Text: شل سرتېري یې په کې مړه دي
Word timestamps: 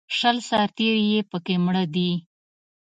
شل 0.17 0.37
سرتېري 0.49 1.03
یې 1.11 1.19
په 1.29 1.37
کې 1.45 1.55
مړه 1.65 1.83
دي 1.93 2.11